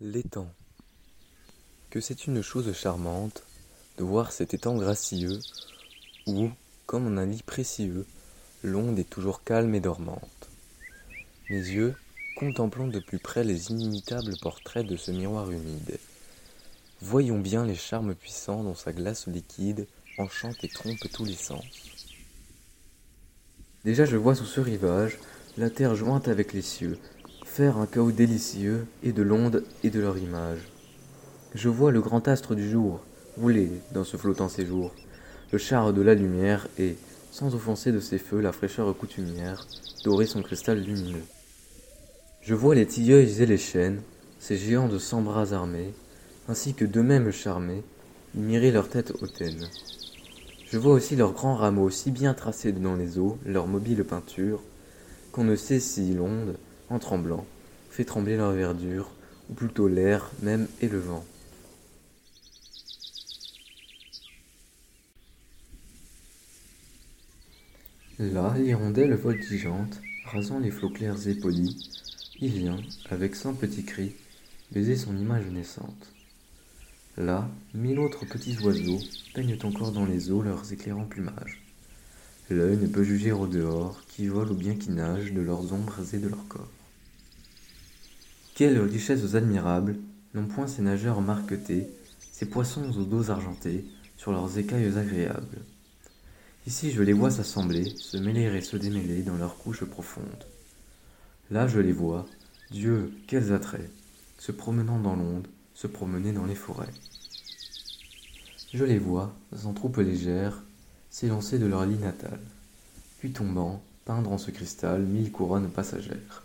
[0.00, 0.46] L'étang.
[1.90, 3.42] Que c'est une chose charmante
[3.96, 5.40] de voir cet étang gracieux
[6.28, 6.50] où,
[6.86, 8.06] comme en un lit précieux,
[8.62, 10.50] l'onde est toujours calme et dormante.
[11.50, 11.96] Mes yeux
[12.36, 15.98] contemplant de plus près les inimitables portraits de ce miroir humide.
[17.00, 21.64] Voyons bien les charmes puissants dont sa glace liquide enchante et trompe tous les sens.
[23.84, 25.18] Déjà je vois sous ce rivage
[25.56, 27.00] la terre jointe avec les cieux,
[27.66, 30.60] un chaos délicieux et de l'onde et de leur image.
[31.54, 33.00] Je vois le grand astre du jour
[33.36, 34.92] rouler dans ce flottant séjour,
[35.52, 36.96] le char de la lumière et,
[37.30, 39.66] sans offenser de ses feux la fraîcheur coutumière,
[40.04, 41.24] dorer son cristal lumineux.
[42.42, 44.00] Je vois les tilleuils et les chênes,
[44.38, 45.92] ces géants de cent bras armés,
[46.48, 47.82] ainsi que d'eux-mêmes charmés,
[48.34, 49.66] mirer leur tête hautaine.
[50.70, 54.62] Je vois aussi leurs grands rameaux si bien tracés dans les eaux, leur mobile peinture,
[55.32, 56.56] qu'on ne sait si l'onde,
[56.90, 57.46] en tremblant,
[57.90, 59.10] fait trembler leur verdure,
[59.50, 61.24] ou plutôt l'air même et le vent.
[68.18, 71.76] Là, l'hirondelle voltigeante, rasant les flots clairs et polis,
[72.40, 72.80] il vient,
[73.10, 74.12] avec cent petits cris,
[74.72, 76.12] baiser son image naissante.
[77.16, 78.98] Là, mille autres petits oiseaux
[79.34, 81.67] peignent encore dans les eaux leurs éclairants plumages.
[82.50, 86.00] L'œil ne peut juger au dehors qui volent ou bien qui nagent de leurs ombres
[86.14, 86.68] et de leurs corps.
[88.54, 89.96] Quelles richesses admirables
[90.34, 91.88] n'ont point ces nageurs marquetés,
[92.32, 93.84] ces poissons aux dos argentés,
[94.16, 95.58] sur leurs écailles agréables.
[96.66, 100.44] Ici je les vois s'assembler, se mêler et se démêler dans leurs couches profondes.
[101.50, 102.26] Là je les vois,
[102.70, 103.90] Dieu, quels attraits,
[104.38, 106.92] se promenant dans l'onde, se promener dans les forêts.
[108.74, 110.62] Je les vois, en troupes légères,
[111.10, 112.38] s'élancer de leur lit natal,
[113.18, 116.44] puis tombant, peindre en ce cristal mille couronnes passagères.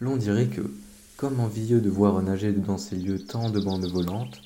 [0.00, 0.70] L'on dirait que,
[1.16, 4.40] comme envieux de voir nager dans ces lieux tant de bandes volantes,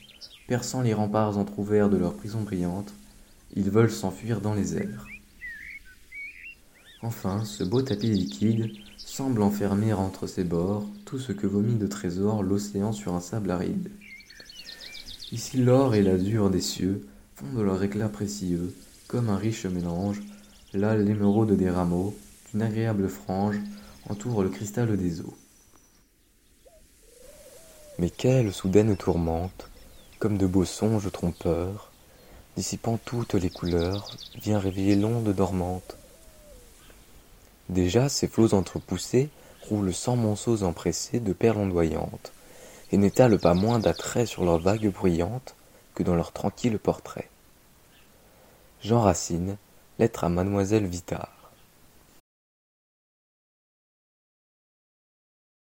[0.46, 2.92] perçant les remparts entr'ouverts de leur prison brillante,
[3.56, 5.06] ils veulent s'enfuir dans les airs.
[7.02, 11.86] Enfin, ce beau tapis liquide semble enfermer entre ses bords tout ce que vomit de
[11.86, 13.90] trésors l'océan sur un sable aride.
[15.32, 18.74] Ici l'or et l'azur des cieux font de leur éclat précieux,
[19.10, 20.20] comme un riche mélange,
[20.72, 22.14] là l'émeraude des rameaux,
[22.50, 23.56] d'une agréable frange,
[24.08, 25.34] entoure le cristal des eaux.
[27.98, 29.68] Mais quelle soudaine tourmente,
[30.20, 31.90] comme de beaux songes trompeurs,
[32.56, 35.96] dissipant toutes les couleurs, vient réveiller l'onde dormante.
[37.68, 39.28] Déjà ces flots entrepoussés
[39.68, 42.30] roulent sans monceaux empressés de perles ondoyantes,
[42.92, 45.56] et n'étalent pas moins d'attrait sur leurs vagues bruyantes
[45.96, 47.28] que dans leurs tranquilles portraits.
[48.82, 49.58] Jean Racine,
[49.98, 51.39] lettre à Mademoiselle Vitard.